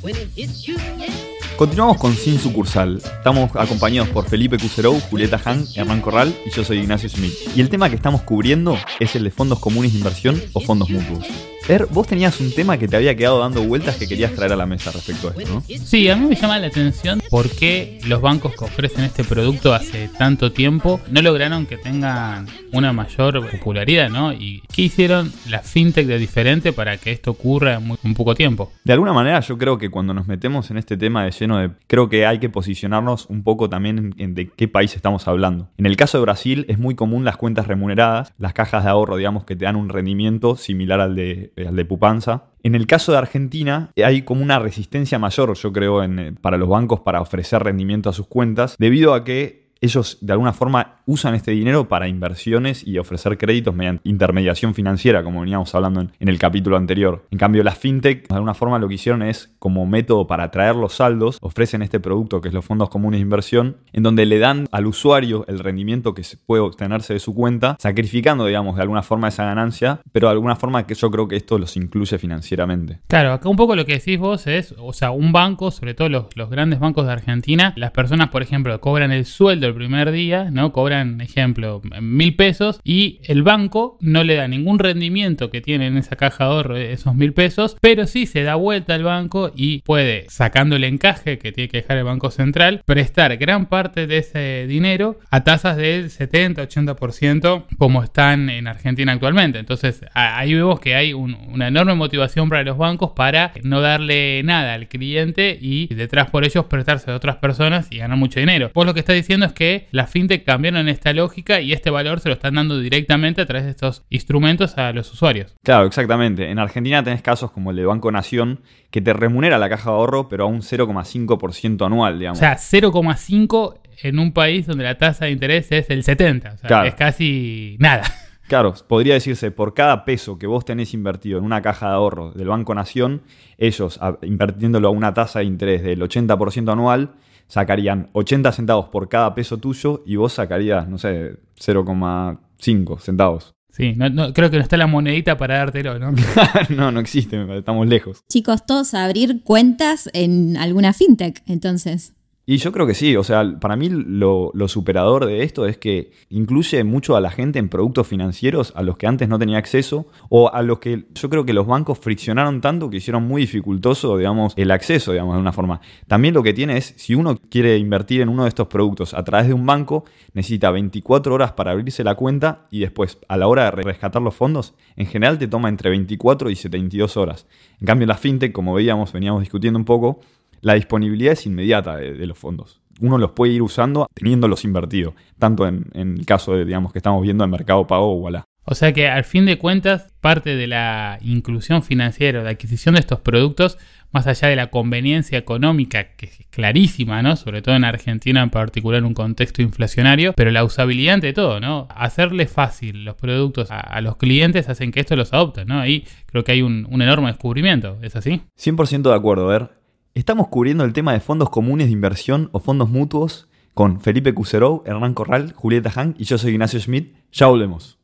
when 0.01 0.15
it 0.15 0.27
hits 0.29 0.67
you. 0.67 0.75
Yeah. 0.97 1.30
Continuamos 1.61 1.97
con 1.97 2.15
Sin 2.15 2.39
Sucursal. 2.39 2.97
Estamos 2.97 3.51
acompañados 3.55 4.09
por 4.09 4.27
Felipe 4.27 4.57
Cuserou, 4.57 4.99
Julieta 4.99 5.39
Han, 5.45 5.63
Hernán 5.75 6.01
Corral 6.01 6.35
y 6.43 6.49
yo 6.49 6.63
soy 6.63 6.79
Ignacio 6.79 7.07
Smith. 7.07 7.33
Y 7.55 7.61
el 7.61 7.69
tema 7.69 7.87
que 7.87 7.95
estamos 7.95 8.23
cubriendo 8.23 8.75
es 8.99 9.15
el 9.15 9.25
de 9.25 9.29
fondos 9.29 9.59
comunes 9.59 9.91
de 9.91 9.99
inversión 9.99 10.41
o 10.53 10.61
fondos 10.61 10.89
mutuos. 10.89 11.27
Er, 11.71 11.87
vos 11.91 12.07
tenías 12.07 12.39
un 12.41 12.51
tema 12.51 12.77
que 12.77 12.87
te 12.87 12.97
había 12.97 13.15
quedado 13.15 13.39
dando 13.39 13.63
vueltas 13.63 13.95
que 13.95 14.07
querías 14.07 14.33
traer 14.33 14.51
a 14.51 14.55
la 14.55 14.65
mesa 14.65 14.91
respecto 14.91 15.29
a 15.29 15.31
esto, 15.31 15.53
¿no? 15.53 15.63
Sí, 15.85 16.09
a 16.09 16.15
mí 16.15 16.27
me 16.27 16.35
llama 16.35 16.59
la 16.59 16.67
atención 16.67 17.21
por 17.29 17.49
qué 17.49 17.99
los 18.07 18.19
bancos 18.19 18.53
que 18.55 18.65
ofrecen 18.65 19.05
este 19.05 19.23
producto 19.23 19.73
hace 19.73 20.09
tanto 20.17 20.51
tiempo 20.51 20.99
no 21.09 21.21
lograron 21.21 21.67
que 21.67 21.77
tengan 21.77 22.47
una 22.73 22.91
mayor 22.91 23.49
popularidad, 23.49 24.09
¿no? 24.09 24.33
¿Y 24.33 24.63
qué 24.73 24.81
hicieron 24.81 25.31
las 25.47 25.69
fintech 25.69 26.07
de 26.07 26.17
diferente 26.17 26.73
para 26.73 26.97
que 26.97 27.11
esto 27.11 27.31
ocurra 27.31 27.75
en 27.75 27.87
muy, 27.87 27.97
en 28.03 28.15
poco 28.15 28.35
tiempo? 28.35 28.73
De 28.83 28.93
alguna 28.93 29.13
manera 29.13 29.39
yo 29.39 29.57
creo 29.57 29.77
que 29.77 29.89
cuando 29.89 30.13
nos 30.13 30.27
metemos 30.27 30.71
en 30.71 30.77
este 30.77 30.97
tema 30.97 31.23
de 31.23 31.31
lleno 31.31 31.50
de... 31.57 31.71
Creo 31.87 32.09
que 32.09 32.25
hay 32.25 32.39
que 32.39 32.49
posicionarnos 32.49 33.25
un 33.27 33.43
poco 33.43 33.69
también 33.69 34.13
en, 34.17 34.35
de 34.35 34.49
qué 34.49 34.67
país 34.67 34.95
estamos 34.95 35.27
hablando. 35.27 35.69
En 35.77 35.85
el 35.85 35.95
caso 35.95 36.17
de 36.17 36.23
Brasil 36.23 36.65
es 36.69 36.79
muy 36.79 36.95
común 36.95 37.25
las 37.25 37.37
cuentas 37.37 37.67
remuneradas, 37.67 38.33
las 38.37 38.53
cajas 38.53 38.83
de 38.83 38.89
ahorro, 38.89 39.17
digamos, 39.17 39.45
que 39.45 39.55
te 39.55 39.65
dan 39.65 39.75
un 39.75 39.89
rendimiento 39.89 40.55
similar 40.55 40.99
al 40.99 41.15
de, 41.15 41.51
al 41.65 41.75
de 41.75 41.85
Pupanza. 41.85 42.45
En 42.63 42.75
el 42.75 42.85
caso 42.87 43.11
de 43.11 43.17
Argentina 43.17 43.91
hay 44.03 44.21
como 44.21 44.43
una 44.43 44.59
resistencia 44.59 45.17
mayor, 45.17 45.53
yo 45.55 45.73
creo, 45.73 46.03
en, 46.03 46.19
eh, 46.19 46.33
para 46.39 46.57
los 46.57 46.69
bancos 46.69 46.99
para 46.99 47.21
ofrecer 47.21 47.63
rendimiento 47.63 48.09
a 48.09 48.13
sus 48.13 48.27
cuentas, 48.27 48.75
debido 48.77 49.13
a 49.13 49.23
que 49.23 49.60
ellos 49.81 50.19
de 50.21 50.31
alguna 50.31 50.53
forma 50.53 51.01
usan 51.07 51.33
este 51.33 51.51
dinero 51.51 51.87
para 51.87 52.07
inversiones 52.07 52.85
y 52.87 52.99
ofrecer 52.99 53.37
créditos 53.37 53.75
mediante 53.75 54.07
intermediación 54.07 54.75
financiera, 54.75 55.23
como 55.23 55.41
veníamos 55.41 55.73
hablando 55.73 56.01
en, 56.01 56.11
el 56.19 56.39
capítulo 56.39 56.77
anterior. 56.77 57.25
En 57.31 57.39
cambio, 57.39 57.63
las 57.63 57.77
fintech 57.77 58.27
de 58.27 58.35
alguna 58.35 58.53
forma 58.53 58.79
lo 58.79 58.87
que 58.87 58.93
hicieron 58.93 59.23
es, 59.23 59.53
como 59.59 59.85
método 59.85 60.27
para 60.27 60.45
atraer 60.45 60.75
los 60.75 60.93
saldos, 60.93 61.37
ofrecen 61.41 61.81
este 61.81 61.99
producto 61.99 62.39
que 62.39 62.49
es 62.49 62.53
los 62.53 62.63
fondos 62.63 62.89
comunes 62.89 63.19
de 63.19 63.23
inversión, 63.23 63.77
en 63.91 64.03
donde 64.03 64.25
le 64.25 64.39
dan 64.39 64.67
al 64.71 64.85
usuario 64.85 65.45
el 65.47 65.59
rendimiento 65.59 66.13
que 66.13 66.21
puede 66.45 66.61
obtenerse 66.61 67.13
de 67.13 67.19
su 67.19 67.33
cuenta, 67.33 67.75
sacrificando, 67.79 68.45
digamos, 68.45 68.75
de 68.75 68.83
alguna 68.83 69.01
forma 69.01 69.29
esa 69.29 69.45
ganancia, 69.45 69.99
pero 70.11 70.27
de 70.27 70.33
alguna 70.33 70.55
forma 70.55 70.85
que 70.85 70.93
yo 70.93 71.09
creo 71.09 71.27
que 71.27 71.35
esto 71.35 71.57
los 71.57 71.75
incluye 71.75 72.19
financieramente. 72.19 72.99
Claro, 73.07 73.33
acá 73.33 73.49
un 73.49 73.55
poco 73.55 73.75
lo 73.75 73.85
que 73.85 73.93
decís 73.93 74.19
vos 74.19 74.45
es, 74.45 74.75
o 74.77 74.93
sea, 74.93 75.11
un 75.11 75.31
banco, 75.31 75.71
sobre 75.71 75.95
todo 75.95 76.07
los 76.09 76.49
grandes 76.49 76.79
bancos 76.79 77.07
de 77.07 77.13
Argentina, 77.13 77.73
las 77.75 77.91
personas, 77.91 78.29
por 78.29 78.43
ejemplo, 78.43 78.79
cobran 78.79 79.11
el 79.11 79.25
sueldo 79.25 79.70
el 79.71 79.77
primer 79.77 80.11
día, 80.11 80.49
¿no? 80.51 80.71
Cobran, 80.71 81.21
ejemplo, 81.21 81.81
mil 82.01 82.35
pesos 82.35 82.79
y 82.83 83.19
el 83.23 83.43
banco 83.43 83.97
no 83.99 84.23
le 84.23 84.35
da 84.35 84.47
ningún 84.47 84.79
rendimiento 84.79 85.49
que 85.49 85.61
tiene 85.61 85.87
en 85.87 85.97
esa 85.97 86.15
caja 86.15 86.45
de 86.45 86.49
ahorro 86.51 86.77
esos 86.77 87.15
mil 87.15 87.33
pesos, 87.33 87.77
pero 87.81 88.07
sí 88.07 88.25
se 88.25 88.43
da 88.43 88.55
vuelta 88.55 88.93
al 88.93 89.03
banco 89.03 89.51
y 89.55 89.81
puede, 89.81 90.25
sacando 90.29 90.75
el 90.75 90.83
encaje 90.83 91.37
que 91.37 91.51
tiene 91.51 91.69
que 91.69 91.77
dejar 91.77 91.97
el 91.97 92.03
Banco 92.03 92.31
Central, 92.31 92.81
prestar 92.85 93.37
gran 93.37 93.67
parte 93.67 94.07
de 94.07 94.17
ese 94.17 94.65
dinero 94.67 95.19
a 95.29 95.43
tasas 95.43 95.77
del 95.77 96.09
70-80% 96.09 97.65
como 97.77 98.03
están 98.03 98.49
en 98.49 98.67
Argentina 98.67 99.11
actualmente. 99.11 99.59
Entonces 99.59 100.01
ahí 100.13 100.53
vemos 100.53 100.79
que 100.79 100.95
hay 100.95 101.13
un, 101.13 101.35
una 101.47 101.67
enorme 101.67 101.95
motivación 101.95 102.49
para 102.49 102.63
los 102.63 102.77
bancos 102.77 103.11
para 103.15 103.53
no 103.63 103.81
darle 103.81 104.41
nada 104.43 104.73
al 104.73 104.87
cliente 104.87 105.57
y 105.59 105.87
detrás 105.93 106.29
por 106.29 106.45
ellos 106.45 106.65
prestarse 106.65 107.11
a 107.11 107.15
otras 107.15 107.37
personas 107.37 107.87
y 107.91 107.97
ganar 107.97 108.17
mucho 108.17 108.39
dinero. 108.39 108.71
Vos 108.73 108.85
lo 108.85 108.93
que 108.93 108.99
está 108.99 109.13
diciendo 109.13 109.45
es 109.45 109.53
que 109.53 109.60
las 109.91 110.09
fintech 110.09 110.45
cambiaron 110.45 110.89
esta 110.89 111.13
lógica 111.13 111.61
y 111.61 111.73
este 111.73 111.89
valor 111.89 112.19
se 112.19 112.29
lo 112.29 112.35
están 112.35 112.55
dando 112.55 112.79
directamente 112.79 113.41
a 113.41 113.45
través 113.45 113.65
de 113.65 113.71
estos 113.71 114.03
instrumentos 114.09 114.77
a 114.77 114.91
los 114.93 115.11
usuarios. 115.13 115.55
Claro, 115.63 115.85
exactamente. 115.85 116.49
En 116.49 116.59
Argentina 116.59 117.03
tenés 117.03 117.21
casos 117.21 117.51
como 117.51 117.71
el 117.71 117.77
de 117.77 117.85
Banco 117.85 118.11
Nación 118.11 118.61
que 118.89 119.01
te 119.01 119.13
remunera 119.13 119.57
la 119.57 119.69
caja 119.69 119.91
de 119.91 119.95
ahorro 119.95 120.29
pero 120.29 120.45
a 120.45 120.47
un 120.47 120.61
0,5% 120.61 121.85
anual, 121.85 122.19
digamos. 122.19 122.39
O 122.39 122.41
sea, 122.41 122.55
0,5 122.55 123.79
en 124.03 124.19
un 124.19 124.31
país 124.33 124.65
donde 124.67 124.83
la 124.83 124.97
tasa 124.97 125.25
de 125.25 125.31
interés 125.31 125.71
es 125.71 125.89
el 125.89 126.03
70, 126.03 126.53
o 126.53 126.57
sea, 126.57 126.67
claro. 126.67 126.87
es 126.87 126.95
casi 126.95 127.77
nada. 127.79 128.03
Claro, 128.51 128.73
podría 128.85 129.13
decirse, 129.13 129.49
por 129.49 129.73
cada 129.73 130.03
peso 130.03 130.37
que 130.37 130.45
vos 130.45 130.65
tenés 130.65 130.93
invertido 130.93 131.39
en 131.39 131.45
una 131.45 131.61
caja 131.61 131.87
de 131.87 131.93
ahorro 131.93 132.33
del 132.33 132.49
Banco 132.49 132.75
Nación, 132.75 133.21
ellos, 133.57 133.97
invirtiéndolo 134.23 134.89
a 134.89 134.91
una 134.91 135.13
tasa 135.13 135.39
de 135.39 135.45
interés 135.45 135.83
del 135.83 136.01
80% 136.01 136.69
anual, 136.69 137.11
sacarían 137.51 138.09
80 138.13 138.49
centavos 138.53 138.85
por 138.87 139.09
cada 139.09 139.35
peso 139.35 139.57
tuyo 139.57 140.03
y 140.05 140.15
vos 140.15 140.31
sacarías, 140.31 140.87
no 140.87 140.97
sé, 140.97 141.35
0,5 141.59 142.99
centavos. 143.01 143.53
Sí, 143.71 143.93
no, 143.93 144.09
no, 144.09 144.31
creo 144.31 144.49
que 144.49 144.55
no 144.55 144.63
está 144.63 144.77
la 144.77 144.87
monedita 144.87 145.37
para 145.37 145.57
dártelo, 145.57 145.99
¿no? 145.99 146.13
no, 146.69 146.93
no 146.93 146.99
existe, 147.01 147.45
estamos 147.57 147.87
lejos. 147.87 148.23
Chicos, 148.29 148.65
todos 148.65 148.93
a 148.93 149.03
abrir 149.03 149.43
cuentas 149.43 150.09
en 150.13 150.55
alguna 150.55 150.93
fintech, 150.93 151.43
entonces. 151.45 152.13
Y 152.43 152.57
yo 152.57 152.71
creo 152.71 152.87
que 152.87 152.95
sí, 152.95 153.15
o 153.15 153.23
sea, 153.23 153.59
para 153.59 153.75
mí 153.75 153.87
lo, 153.89 154.51
superador 154.67 155.25
de 155.25 155.43
esto 155.43 155.67
es 155.67 155.77
que 155.77 156.11
incluye 156.29 156.83
mucho 156.83 157.15
a 157.15 157.21
la 157.21 157.29
gente 157.29 157.59
en 157.59 157.69
productos 157.69 158.07
financieros 158.07 158.73
a 158.75 158.81
los 158.81 158.97
que 158.97 159.05
antes 159.05 159.29
no 159.29 159.37
tenía 159.37 159.59
acceso 159.59 160.07
o 160.29 160.51
a 160.51 160.63
los 160.63 160.79
que 160.79 161.05
yo 161.13 161.29
creo 161.29 161.45
que 161.45 161.53
los 161.53 161.67
bancos 161.67 161.99
friccionaron 161.99 162.59
tanto 162.59 162.89
que 162.89 162.97
hicieron 162.97 163.27
muy 163.27 163.43
dificultoso, 163.43 164.17
digamos, 164.17 164.53
el 164.57 164.71
acceso, 164.71 165.11
digamos, 165.11 165.35
de 165.35 165.41
una 165.41 165.53
forma. 165.53 165.81
También 166.07 166.33
lo 166.33 166.41
que 166.41 166.53
tiene 166.53 166.77
es, 166.77 166.95
si 166.97 167.13
uno 167.13 167.39
quiere 167.49 167.77
invertir 167.77 168.21
en 168.21 168.29
uno 168.29 168.43
de 168.43 168.49
estos 168.49 168.67
productos 168.67 169.13
a 169.13 169.23
través 169.23 169.47
de 169.47 169.53
un 169.53 169.67
banco, 169.67 170.05
necesita 170.33 170.71
24 170.71 171.35
horas 171.35 171.51
para 171.51 171.71
abrirse 171.71 172.03
la 172.03 172.15
cuenta 172.15 172.65
y 172.71 172.79
después, 172.79 173.19
a 173.27 173.37
la 173.37 173.47
hora 173.47 173.65
de 173.65 173.83
rescatar 173.83 174.21
los 174.21 174.33
fondos, 174.33 174.73
en 174.95 175.05
general 175.05 175.37
te 175.37 175.47
toma 175.47 175.69
entre 175.69 175.91
24 175.91 176.49
y 176.49 176.55
72 176.55 177.17
horas. 177.17 177.45
En 177.79 177.85
cambio, 177.85 178.07
la 178.07 178.17
fintech, 178.17 178.51
como 178.51 178.73
veíamos, 178.73 179.13
veníamos 179.13 179.41
discutiendo 179.41 179.77
un 179.77 179.85
poco, 179.85 180.21
la 180.61 180.75
disponibilidad 180.75 181.33
es 181.33 181.45
inmediata 181.45 181.97
de, 181.97 182.25
los 182.25 182.37
fondos. 182.37 182.81
Uno 182.99 183.17
los 183.17 183.31
puede 183.31 183.53
ir 183.53 183.61
usando 183.61 184.07
teniéndolos 184.13 184.63
invertidos, 184.63 185.15
tanto 185.39 185.67
en, 185.67 185.85
el 185.93 186.25
caso 186.25 186.53
de, 186.53 186.65
digamos, 186.65 186.91
que 186.91 186.99
estamos 186.99 187.21
viendo 187.23 187.43
en 187.43 187.49
Mercado 187.49 187.87
Pago 187.87 188.13
o 188.13 188.15
Walla. 188.15 188.45
O 188.63 188.75
sea 188.75 188.93
que 188.93 189.07
al 189.07 189.23
fin 189.23 189.47
de 189.47 189.57
cuentas, 189.57 190.13
parte 190.21 190.55
de 190.55 190.67
la 190.67 191.17
inclusión 191.21 191.81
financiera, 191.81 192.43
la 192.43 192.51
adquisición 192.51 192.93
de 192.93 193.01
estos 193.01 193.19
productos, 193.19 193.79
más 194.11 194.27
allá 194.27 194.49
de 194.49 194.55
la 194.55 194.67
conveniencia 194.67 195.37
económica, 195.37 196.15
que 196.15 196.27
es 196.27 196.45
clarísima, 196.51 197.23
¿no? 197.23 197.35
Sobre 197.37 197.61
todo 197.61 197.75
en 197.75 197.85
Argentina, 197.85 198.43
en 198.43 198.49
particular 198.51 198.99
en 198.99 199.05
un 199.05 199.13
contexto 199.13 199.63
inflacionario, 199.63 200.33
pero 200.33 200.51
la 200.51 200.63
usabilidad 200.63 201.15
ante 201.15 201.33
todo, 201.33 201.59
¿no? 201.59 201.87
Hacerle 201.89 202.45
fácil 202.45 203.03
los 203.03 203.15
productos 203.15 203.69
a, 203.71 203.99
los 204.01 204.17
clientes 204.17 204.69
hacen 204.69 204.91
que 204.91 204.99
esto 204.99 205.15
los 205.15 205.33
adopten, 205.33 205.67
¿no? 205.67 205.79
Ahí 205.79 206.05
creo 206.27 206.43
que 206.43 206.51
hay 206.51 206.61
un, 206.61 206.87
un 206.89 207.01
enorme 207.01 207.27
descubrimiento, 207.27 207.97
¿es 208.01 208.15
así? 208.15 208.41
100% 208.59 209.01
de 209.01 209.15
acuerdo, 209.15 209.49
a 209.49 209.51
ver. 209.51 209.80
Estamos 210.13 210.49
cubriendo 210.49 210.83
el 210.83 210.91
tema 210.91 211.13
de 211.13 211.21
fondos 211.21 211.49
comunes 211.49 211.87
de 211.87 211.93
inversión 211.93 212.49
o 212.51 212.59
fondos 212.59 212.89
mutuos 212.89 213.47
con 213.73 214.01
Felipe 214.01 214.33
Cuserou, 214.33 214.83
Hernán 214.85 215.13
Corral, 215.13 215.53
Julieta 215.53 215.89
Hank 215.89 216.19
y 216.19 216.25
yo 216.25 216.37
soy 216.37 216.51
Ignacio 216.51 216.81
Schmidt. 216.81 217.15
Ya 217.31 217.47
volvemos. 217.47 217.97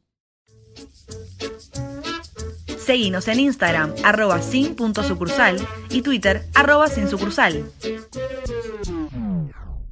Seguinos 2.77 3.27
en 3.27 3.41
Instagram, 3.41 3.91
arroba 4.05 4.41
sin.sucursal 4.41 5.57
y 5.89 6.01
Twitter, 6.01 6.45
sin 6.95 7.09
sucursal. 7.09 7.65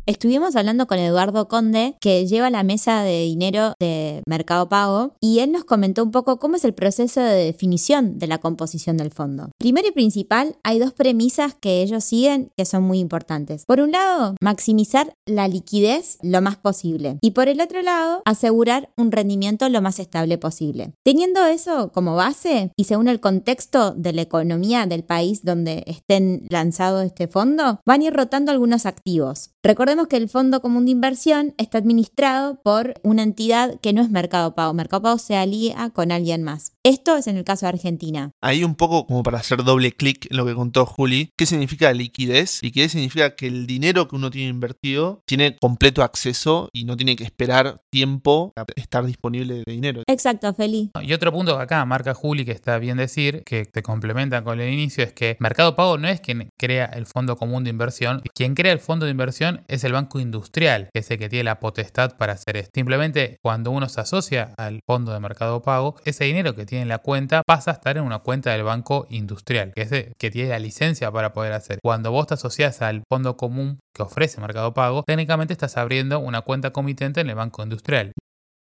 Estuvimos 0.08 0.56
hablando 0.56 0.86
con 0.86 1.00
Eduardo 1.00 1.48
Conde, 1.48 1.96
que 2.00 2.28
lleva 2.28 2.52
la 2.52 2.62
mesa 2.62 3.02
de 3.02 3.24
dinero 3.24 3.74
de 3.80 4.22
Mercado 4.28 4.70
Pago, 4.70 5.16
y 5.20 5.40
él 5.40 5.52
nos 5.52 5.66
comentó 5.66 6.04
un 6.04 6.12
poco 6.12 6.38
cómo 6.38 6.58
es 6.58 6.64
el 6.64 6.76
proceso 6.76 7.22
de 7.22 7.46
definición 7.46 8.20
de 8.20 8.28
la 8.28 8.38
composición 8.38 8.98
del 8.98 9.10
fondo. 9.10 9.50
Primero 9.58 9.88
y 9.88 9.92
principal, 9.94 10.58
hay 10.62 10.78
dos 10.78 10.94
premisas 10.94 11.56
que 11.56 11.82
ellos 11.82 12.04
siguen 12.04 12.52
que 12.56 12.66
son 12.66 12.84
muy 12.84 13.00
importantes. 13.00 13.66
Por 13.66 13.80
un 13.80 13.94
lado, 13.94 14.36
maximizar 14.42 15.16
la 15.26 15.48
liquidez 15.48 16.20
lo 16.22 16.40
más 16.40 16.58
posible. 16.58 17.18
Y 17.22 17.32
por 17.32 17.48
el 17.48 17.60
otro 17.60 17.82
lado, 17.82 18.22
asegurar 18.26 18.92
un 18.98 19.12
rendimiento 19.12 19.68
lo 19.70 19.82
más 19.82 19.98
estable 19.98 20.38
posible. 20.38 20.94
Teniendo 21.04 21.44
eso 21.48 21.92
como 21.92 22.16
base 22.16 22.70
y 22.78 22.84
según 22.84 23.08
el 23.08 23.20
contexto 23.20 23.96
de 23.96 24.14
la 24.14 24.22
economía 24.22 24.86
del 24.86 25.04
país 25.04 25.44
donde 25.44 25.84
estén 25.88 26.46
lanzado 26.52 27.02
este 27.02 27.28
fondo, 27.28 27.80
van 27.88 28.02
a 28.02 28.04
ir 28.04 28.14
rotando 28.14 28.52
algunos 28.52 28.86
activos. 28.86 29.50
Recordemos 29.64 29.95
que 30.04 30.18
el 30.18 30.30
Fondo 30.30 30.62
Común 30.62 30.86
de 30.86 30.92
Inversión 30.92 31.56
está 31.58 31.78
administrado 31.78 32.62
por 32.62 32.96
una 33.04 33.24
entidad 33.24 33.80
que 33.80 33.94
no 33.94 34.02
es 34.02 34.10
Mercado 34.10 34.54
Pago. 34.54 34.74
Mercado 34.74 35.02
Pago 35.02 35.18
se 35.18 35.38
alía 35.38 35.90
con 35.92 36.12
alguien 36.12 36.44
más. 36.44 36.74
Esto 36.84 37.16
es 37.16 37.28
en 37.28 37.38
el 37.38 37.46
caso 37.46 37.66
de 37.66 37.70
Argentina. 37.70 38.32
Ahí 38.42 38.64
un 38.64 38.76
poco 38.76 39.08
como 39.08 39.24
para 39.24 39.40
hacer 39.40 39.64
doble 39.64 39.94
clic 39.94 40.28
en 40.30 40.38
lo 40.38 40.46
que 40.46 40.54
contó 40.54 40.86
Juli. 40.86 41.32
¿Qué 41.38 41.46
significa 41.46 41.92
liquidez? 41.94 42.62
Liquidez 42.62 42.92
significa 42.92 43.36
que 43.36 43.48
el 43.48 43.66
dinero 43.66 44.08
que 44.08 44.18
uno 44.18 44.30
tiene 44.30 44.50
invertido 44.50 45.22
tiene 45.26 45.56
completo 45.60 46.04
acceso 46.04 46.70
y 46.74 46.84
no 46.84 46.98
tiene 46.98 47.16
que 47.16 47.24
esperar 47.24 47.82
tiempo 47.90 48.52
a 48.58 48.66
estar 48.76 49.06
disponible 49.06 49.64
de 49.66 49.72
dinero. 49.72 50.04
Exacto, 50.08 50.54
Feli. 50.54 50.92
Y 51.02 51.14
otro 51.14 51.32
punto 51.32 51.56
que 51.56 51.64
acá 51.64 51.84
marca 51.86 52.14
Juli, 52.14 52.44
que 52.44 52.52
está 52.52 52.78
bien 52.78 52.98
decir, 52.98 53.44
que 53.46 53.66
te 53.66 53.82
complementa 53.82 54.44
con 54.44 54.60
el 54.60 54.72
inicio, 54.72 55.04
es 55.04 55.14
que 55.14 55.38
Mercado 55.40 55.76
Pago 55.76 55.98
no 55.98 56.08
es 56.10 56.20
quien 56.20 56.50
crea 56.58 56.86
el 56.86 57.06
Fondo 57.06 57.38
Común 57.38 57.64
de 57.64 57.70
Inversión. 57.70 58.22
Quien 58.34 58.56
crea 58.56 58.74
el 58.74 58.80
Fondo 58.80 59.06
de 59.06 59.12
Inversión 59.12 59.64
es 59.68 59.85
el 59.86 59.94
Banco 59.94 60.20
Industrial, 60.20 60.90
que 60.94 61.00
es 61.00 61.12
el 61.12 61.18
que 61.18 61.30
tiene 61.30 61.46
la 61.46 61.60
potestad 61.60 62.18
para 62.18 62.34
hacer 62.34 62.58
esto. 62.58 62.72
Simplemente 62.76 63.38
cuando 63.42 63.72
uno 63.72 63.88
se 63.88 64.02
asocia 64.02 64.54
al 64.58 64.82
Fondo 64.86 65.14
de 65.14 65.20
Mercado 65.20 65.62
Pago, 65.62 65.96
ese 66.04 66.26
dinero 66.26 66.56
que 66.56 66.66
tiene 66.66 66.84
en 66.84 66.90
la 66.90 67.00
cuenta 67.00 67.44
pasa 67.46 67.72
a 67.72 67.74
estar 67.76 67.98
en 67.98 68.04
una 68.04 68.20
cuenta 68.20 68.52
del 68.52 68.64
banco 68.64 69.08
industrial, 69.10 69.72
que 69.74 69.82
es 69.84 69.92
que 70.18 70.32
tiene 70.32 70.50
la 70.50 70.60
licencia 70.60 71.12
para 71.12 71.34
poder 71.34 71.54
hacer. 71.54 71.80
Cuando 71.82 72.12
vos 72.12 72.28
te 72.28 72.34
asocias 72.34 72.82
al 72.82 73.04
fondo 73.10 73.38
común 73.38 73.80
que 73.94 74.04
ofrece 74.04 74.42
Mercado 74.42 74.74
Pago, 74.74 75.04
técnicamente 75.04 75.54
estás 75.54 75.78
abriendo 75.78 76.20
una 76.20 76.42
cuenta 76.42 76.72
comitente 76.72 77.22
en 77.22 77.30
el 77.30 77.36
banco 77.36 77.64
industrial. 77.64 78.12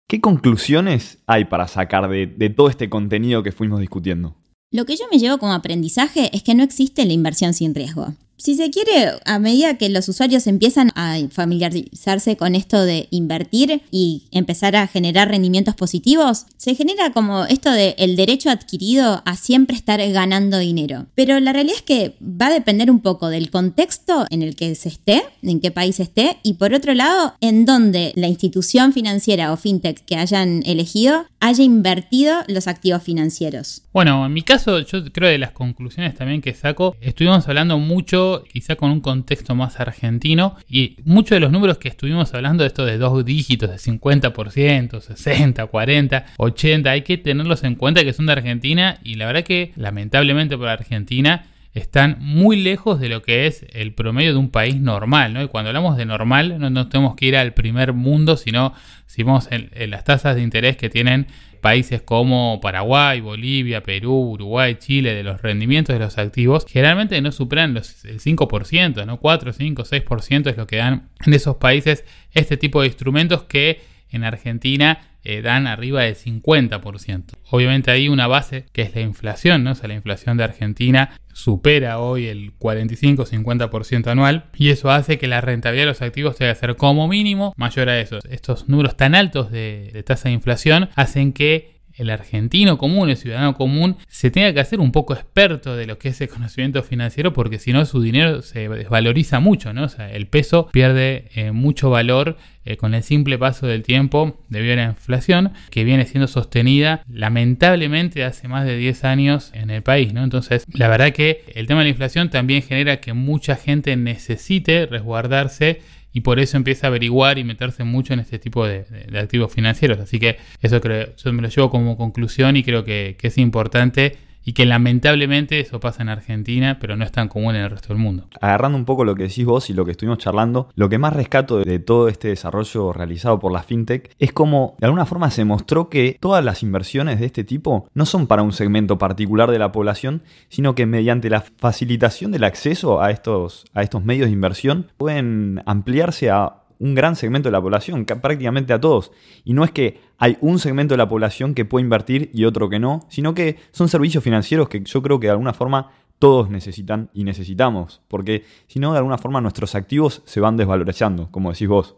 ¿Qué 0.08 0.22
conclusiones 0.22 1.20
hay 1.28 1.46
para 1.46 1.68
sacar 1.68 2.10
de, 2.10 2.26
de 2.26 2.50
todo 2.50 2.70
este 2.70 2.90
contenido 2.90 3.44
que 3.44 3.52
fuimos 3.52 3.80
discutiendo? 3.80 4.36
Lo 4.72 4.86
que 4.86 4.96
yo 4.96 5.06
me 5.12 5.20
llevo 5.20 5.38
como 5.38 5.54
aprendizaje 5.54 6.36
es 6.36 6.44
que 6.44 6.56
no 6.56 6.64
existe 6.64 7.06
la 7.06 7.14
inversión 7.14 7.54
sin 7.54 7.76
riesgo 7.76 8.16
si 8.40 8.56
se 8.56 8.72
quiere, 8.72 9.12
a 9.26 9.38
medida 9.38 9.78
que 9.78 9.90
los 9.90 10.08
usuarios 10.08 10.48
empiezan 10.48 10.92
a 10.96 11.18
familiarizarse 11.30 12.38
con 12.38 12.56
esto 12.56 12.84
de 12.84 13.08
invertir 13.12 13.82
y 13.92 14.24
empezar 14.32 14.78
a 14.78 14.88
generar 14.88 15.28
rendimientos 15.28 15.76
positivos, 15.76 16.46
se 16.58 16.74
genera 16.74 17.12
como 17.12 17.44
esto 17.46 17.72
de 17.72 17.96
el 17.98 18.16
derecho 18.16 18.50
adquirido 18.50 19.22
a 19.26 19.36
siempre 19.36 19.76
estar 19.76 20.00
ganando 20.12 20.58
dinero. 20.58 21.06
Pero 21.16 21.40
la 21.42 21.52
realidad 21.52 21.78
es 21.78 21.82
que 21.82 22.16
va 22.22 22.48
a 22.48 22.54
depender 22.54 22.90
un 22.90 23.02
poco 23.02 23.28
del 23.28 23.52
contexto 23.52 24.26
en 24.30 24.42
el 24.42 24.56
que 24.56 24.74
se 24.76 24.88
esté, 24.88 25.24
en 25.44 25.60
qué 25.60 25.72
país 25.72 26.00
esté, 26.00 26.38
y 26.42 26.54
por 26.54 26.74
otro 26.74 26.94
lado, 26.94 27.34
en 27.42 27.66
donde 27.66 28.14
la 28.16 28.28
institución 28.28 28.94
financiera 28.94 29.52
o 29.52 29.58
fintech 29.58 30.04
que 30.06 30.16
hayan 30.16 30.64
elegido 30.66 31.26
haya 31.42 31.64
invertido 31.64 32.36
los 32.48 32.68
activos 32.68 33.04
financieros. 33.04 33.84
Bueno, 33.94 34.26
en 34.26 34.34
mi 34.34 34.42
caso, 34.44 34.80
yo 34.80 35.04
creo 35.12 35.30
de 35.30 35.38
las 35.38 35.52
conclusiones 35.52 36.16
también 36.16 36.42
que 36.42 36.54
saco, 36.54 36.96
estuvimos 37.02 37.48
hablando 37.48 37.78
mucho 37.80 38.29
quizá 38.52 38.76
con 38.76 38.92
un 38.92 39.02
contexto 39.02 39.56
más 39.56 39.80
argentino, 39.80 40.56
y 40.70 40.98
muchos 41.04 41.32
de 41.32 41.40
los 41.40 41.52
números 41.52 41.78
que 41.78 41.90
estuvimos 41.90 42.34
hablando, 42.34 42.66
esto 42.66 42.86
de 42.86 42.98
dos 42.98 43.24
dígitos, 43.26 43.70
de 43.70 43.78
50%, 43.78 45.02
60, 45.02 45.66
40, 45.66 46.26
80, 46.38 46.92
hay 46.92 47.02
que 47.02 47.18
tenerlos 47.18 47.64
en 47.64 47.76
cuenta 47.76 48.04
que 48.04 48.14
son 48.14 48.26
de 48.26 48.34
Argentina, 48.34 49.00
y 49.04 49.16
la 49.16 49.28
verdad 49.28 49.44
que 49.44 49.72
lamentablemente 49.76 50.58
para 50.58 50.74
Argentina, 50.74 51.46
están 51.74 52.18
muy 52.20 52.58
lejos 52.58 53.00
de 53.00 53.10
lo 53.10 53.22
que 53.22 53.46
es 53.46 53.66
el 53.74 53.94
promedio 53.94 54.32
de 54.32 54.40
un 54.40 54.50
país 54.50 54.76
normal, 54.76 55.34
¿no? 55.34 55.44
Y 55.44 55.48
cuando 55.48 55.70
hablamos 55.70 55.98
de 55.98 56.06
normal, 56.06 56.58
no, 56.60 56.88
tenemos 56.90 57.16
que 57.16 57.28
ir 57.28 57.38
al 57.38 57.54
primer 57.54 57.94
mundo, 57.94 58.38
sino 58.38 58.74
si 59.06 59.24
vemos 59.24 59.48
en 59.52 59.92
las 59.92 60.04
tasas 60.04 60.36
de 60.36 60.42
interés 60.42 60.78
que 60.78 60.90
tienen 60.90 61.28
países 61.60 62.02
como 62.02 62.60
Paraguay, 62.62 63.22
Bolivia, 63.22 63.84
Perú, 63.84 64.32
Uruguay, 64.32 64.76
Chile, 64.76 65.14
de 65.14 65.24
los 65.24 65.42
rendimientos 65.42 65.94
de 65.94 66.00
los 66.00 66.18
activos, 66.18 66.66
generalmente 66.68 67.22
no 67.22 67.32
superan 67.32 67.74
los, 67.74 68.04
el 68.06 68.20
5%, 68.20 69.06
¿no? 69.06 69.20
4, 69.20 69.54
5, 69.54 69.84
6% 69.84 70.50
es 70.50 70.58
lo 70.58 70.68
que 70.68 70.78
dan 70.78 71.10
en 71.26 71.34
esos 71.34 71.58
países 71.58 72.06
este 72.34 72.58
tipo 72.58 72.82
de 72.82 72.88
instrumentos 72.88 73.44
que 73.44 73.82
en 74.12 74.24
Argentina 74.24 75.00
eh, 75.24 75.42
dan 75.42 75.68
arriba 75.68 76.04
del 76.04 76.16
50%. 76.16 77.38
Obviamente 77.50 77.92
hay 77.92 78.08
una 78.08 78.28
base 78.28 78.66
que 78.72 78.84
es 78.84 78.96
la 78.96 79.02
inflación, 79.02 79.64
¿no? 79.64 79.72
O 79.72 79.76
sea, 79.76 79.88
la 79.88 79.96
inflación 79.96 80.38
de 80.38 80.46
Argentina 80.46 81.20
supera 81.34 82.00
hoy 82.00 82.28
el 82.28 82.58
45-50% 82.58 84.08
anual 84.08 84.46
y 84.56 84.70
eso 84.70 84.90
hace 84.92 85.18
que 85.18 85.28
la 85.28 85.42
rentabilidad 85.42 85.84
de 85.84 85.92
los 85.92 86.02
activos 86.02 86.38
tenga 86.38 86.54
que 86.54 86.60
ser 86.60 86.76
como 86.76 87.08
mínimo 87.08 87.54
mayor 87.58 87.90
a 87.90 88.00
eso. 88.00 88.20
Estos 88.30 88.70
números 88.70 88.96
tan 88.96 89.14
altos 89.14 89.52
de, 89.52 89.90
de 89.94 90.04
tasa 90.04 90.30
de 90.30 90.36
inflación 90.36 90.90
hacen 90.96 91.34
que 91.34 91.79
el 92.00 92.10
argentino 92.10 92.78
común, 92.78 93.10
el 93.10 93.18
ciudadano 93.18 93.54
común, 93.54 93.98
se 94.08 94.32
tenga 94.32 94.54
que 94.54 94.60
hacer 94.60 94.80
un 94.80 94.92
poco 94.92 95.14
experto 95.14 95.76
de 95.76 95.86
lo 95.86 96.00
que 96.00 96.10
es 96.10 96.22
el 96.22 96.30
conocimiento 96.30 96.82
financiero 96.84 97.34
porque 97.34 97.60
si 97.60 97.74
no 97.74 97.86
su 97.86 98.02
dinero 98.02 98.42
se 98.42 98.68
desvaloriza 98.70 99.40
mucho, 99.40 99.74
¿no? 99.74 99.84
O 99.84 99.90
sea, 99.90 100.12
el 100.12 100.28
peso 100.28 100.70
pierde 100.72 101.30
eh, 101.36 101.52
mucho 101.52 101.90
valor 101.90 102.38
eh, 102.66 102.78
con 102.78 102.94
el 102.94 103.04
simple 103.04 103.38
paso 103.38 103.68
del 103.68 103.84
tiempo 103.84 104.40
debido 104.50 104.74
a 104.74 104.78
la 104.78 104.86
inflación 104.86 105.54
que 105.70 105.84
viene 105.84 106.06
siendo 106.06 106.28
sostenida 106.28 107.04
lamentablemente 107.08 108.24
hace 108.24 108.48
más 108.48 108.66
de 108.66 108.78
10 108.78 109.04
años 109.06 109.52
en 109.54 109.70
el 109.70 109.82
país, 109.82 110.14
¿no? 110.14 110.24
Entonces, 110.24 110.66
la 110.74 110.88
verdad 110.88 111.12
que 111.12 111.44
el 111.56 111.68
tema 111.68 111.80
de 111.80 111.86
la 111.86 111.90
inflación 111.92 112.30
también 112.30 112.62
genera 112.62 113.00
que 113.00 113.14
mucha 113.14 113.56
gente 113.56 113.96
necesite 113.96 114.86
resguardarse 114.86 115.82
y 116.14 116.22
por 116.22 116.40
eso 116.40 116.58
empieza 116.58 116.88
a 116.88 116.90
averiguar 116.90 117.38
y 117.38 117.44
meterse 117.44 117.84
mucho 117.84 118.14
en 118.14 118.20
este 118.20 118.40
tipo 118.40 118.66
de, 118.66 118.86
activos 119.20 119.54
financieros. 119.54 120.00
Así 120.00 120.20
que 120.20 120.38
eso 120.62 120.82
creo, 120.82 121.16
yo 121.16 121.34
me 121.34 121.42
lo 121.42 121.50
llevo 121.50 121.70
como 121.70 121.98
conclusión 121.98 122.58
y 122.58 122.64
creo 122.64 122.84
que, 122.84 123.16
es 123.22 123.38
importante 123.38 124.18
y 124.44 124.54
que 124.54 124.66
lamentablemente 124.66 125.60
eso 125.60 125.80
pasa 125.80 126.02
en 126.02 126.10
Argentina, 126.10 126.78
pero 126.80 126.96
no 126.96 127.04
es 127.04 127.12
tan 127.12 127.28
común 127.28 127.56
en 127.56 127.64
el 127.64 127.70
resto 127.70 127.90
del 127.90 127.98
mundo. 127.98 128.28
Agarrando 128.42 128.78
un 128.78 128.86
poco 128.86 129.06
lo 129.06 129.16
que 129.16 129.24
decís 129.24 129.46
vos 129.46 129.70
y 129.70 129.74
lo 129.74 129.86
que 129.86 129.92
estuvimos 129.92 130.18
charlando, 130.18 130.70
lo 130.76 130.90
que 130.90 130.98
más 130.98 131.14
rescato 131.14 131.60
de 131.60 131.80
todo 131.80 132.08
este 132.08 132.30
desarrollo 132.30 132.94
realizado 132.94 133.40
por 133.40 133.52
la 133.52 133.64
fintech 133.64 134.12
es 134.20 134.34
como 134.34 134.76
de 134.80 134.86
alguna 134.86 135.06
forma 135.06 135.30
se 135.32 135.46
mostró 135.46 135.90
que 135.90 136.18
todas 136.20 136.44
las 136.44 136.64
inversiones 136.64 137.20
de 137.20 137.26
este 137.26 137.44
tipo 137.44 137.88
no 137.94 138.06
son 138.06 138.28
para 138.28 138.42
un 138.42 138.54
segmento 138.54 138.98
particular 138.98 139.52
de 139.52 139.60
la 139.60 139.72
población, 139.72 140.24
sino 140.50 140.76
que 140.76 140.86
mediante 140.86 141.30
la 141.30 141.42
facilitación 141.42 142.32
del 142.32 142.44
acceso 142.44 143.02
a 143.02 143.12
estos, 143.12 143.66
a 143.74 143.84
estos 143.84 144.04
medios 144.04 144.28
de 144.28 144.34
inversión 144.34 144.88
pueden 144.98 145.62
ampliarse 145.66 146.30
a 146.30 146.56
un 146.80 146.96
gran 146.96 147.16
segmento 147.16 147.50
de 147.50 147.54
la 147.54 147.62
población, 147.62 148.06
prácticamente 148.06 148.74
a 148.74 148.80
todos. 148.80 149.12
Y 149.44 149.54
no 149.54 149.64
es 149.64 149.72
que 149.72 150.00
hay 150.20 150.38
un 150.42 150.60
segmento 150.60 150.94
de 150.94 150.98
la 150.98 151.10
población 151.10 151.56
que 151.56 151.66
puede 151.66 151.84
invertir 151.84 152.30
y 152.34 152.44
otro 152.44 152.70
que 152.70 152.78
no, 152.78 153.00
sino 153.10 153.34
que 153.34 153.58
son 153.72 153.88
servicios 153.88 154.24
financieros 154.24 154.70
que 154.70 154.84
yo 154.84 155.02
creo 155.02 155.20
que 155.20 155.28
de 155.28 155.32
alguna 155.32 155.54
forma 155.54 155.92
todos 156.20 156.50
necesitan 156.50 157.10
y 157.14 157.24
necesitamos, 157.24 158.02
porque 158.10 158.44
si 158.68 158.80
no, 158.80 158.92
de 158.92 158.98
alguna 158.98 159.18
forma 159.18 159.40
nuestros 159.40 159.74
activos 159.74 160.22
se 160.26 160.42
van 160.42 160.58
desvalorizando, 160.58 161.32
como 161.32 161.52
decís 161.52 161.70
vos. 161.70 161.96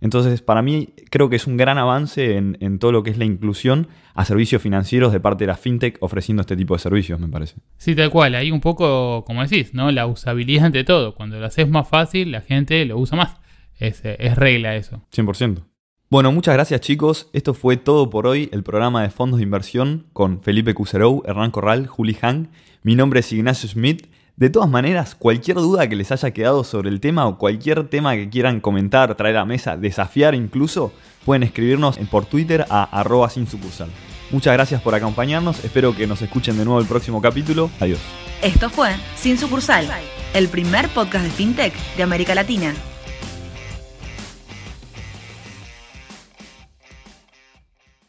Entonces, 0.00 0.42
para 0.42 0.60
mí, 0.62 0.90
creo 1.10 1.28
que 1.28 1.36
es 1.36 1.46
un 1.46 1.56
gran 1.56 1.78
avance 1.78 2.36
en, 2.36 2.58
en, 2.60 2.78
todo 2.78 2.92
lo 2.92 3.02
que 3.02 3.10
es 3.10 3.18
la 3.18 3.24
inclusión 3.24 3.88
a 4.14 4.24
servicios 4.24 4.60
financieros 4.60 5.12
de 5.12 5.18
parte 5.18 5.44
de 5.44 5.48
la 5.48 5.56
fintech 5.56 5.96
ofreciendo 6.00 6.42
este 6.42 6.56
tipo 6.56 6.74
de 6.74 6.80
servicios, 6.80 7.18
me 7.18 7.28
parece. 7.28 7.56
Sí, 7.78 7.94
tal 7.94 8.10
cual. 8.10 8.34
Ahí 8.34 8.50
un 8.50 8.60
poco, 8.60 9.24
como 9.24 9.42
decís, 9.42 9.72
¿no? 9.72 9.90
La 9.90 10.06
usabilidad 10.06 10.66
ante 10.66 10.84
todo. 10.84 11.14
Cuando 11.14 11.40
lo 11.40 11.46
haces 11.46 11.68
más 11.68 11.88
fácil, 11.88 12.32
la 12.32 12.42
gente 12.42 12.84
lo 12.84 12.98
usa 12.98 13.16
más. 13.16 13.36
Es, 13.78 14.02
es 14.04 14.36
regla 14.36 14.76
eso. 14.76 15.00
100%. 15.14 15.62
Bueno, 16.10 16.30
muchas 16.32 16.54
gracias 16.54 16.80
chicos. 16.80 17.28
Esto 17.32 17.54
fue 17.54 17.76
todo 17.76 18.10
por 18.10 18.26
hoy, 18.26 18.48
el 18.52 18.62
programa 18.62 19.02
de 19.02 19.10
fondos 19.10 19.38
de 19.38 19.44
inversión 19.44 20.06
con 20.12 20.40
Felipe 20.42 20.74
Cuserou, 20.74 21.22
Hernán 21.26 21.50
Corral, 21.50 21.86
Juli 21.86 22.14
Hang. 22.20 22.48
Mi 22.82 22.94
nombre 22.94 23.20
es 23.20 23.32
Ignacio 23.32 23.68
Schmidt. 23.68 24.06
De 24.36 24.50
todas 24.50 24.68
maneras, 24.68 25.14
cualquier 25.14 25.56
duda 25.56 25.88
que 25.88 25.96
les 25.96 26.12
haya 26.12 26.32
quedado 26.32 26.62
sobre 26.64 26.90
el 26.90 27.00
tema 27.00 27.26
o 27.26 27.38
cualquier 27.38 27.88
tema 27.88 28.14
que 28.14 28.28
quieran 28.28 28.60
comentar, 28.60 29.14
traer 29.14 29.36
a 29.38 29.44
mesa, 29.44 29.76
desafiar 29.76 30.34
incluso, 30.34 30.92
pueden 31.24 31.44
escribirnos 31.44 31.98
por 32.10 32.26
Twitter 32.26 32.66
a 32.68 32.82
arroba 32.82 33.30
sin 33.30 33.46
sucursal. 33.46 33.88
Muchas 34.30 34.52
gracias 34.52 34.82
por 34.82 34.94
acompañarnos, 34.94 35.64
espero 35.64 35.94
que 35.94 36.06
nos 36.06 36.20
escuchen 36.20 36.58
de 36.58 36.64
nuevo 36.64 36.80
el 36.80 36.86
próximo 36.86 37.22
capítulo. 37.22 37.70
Adiós. 37.80 38.00
Esto 38.42 38.68
fue 38.68 38.90
Sin 39.16 39.38
sucursal, 39.38 39.88
el 40.34 40.48
primer 40.48 40.88
podcast 40.88 41.24
de 41.24 41.30
FinTech 41.30 41.72
de 41.96 42.02
América 42.02 42.34
Latina. 42.34 42.74